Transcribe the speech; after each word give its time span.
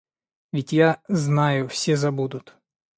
Ведь 0.51 0.71
я 0.73 1.03
знаю, 1.09 1.67
все 1.67 1.95
забудут. 1.95 2.55